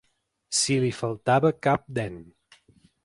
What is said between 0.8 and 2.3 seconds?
li faltava cap dent.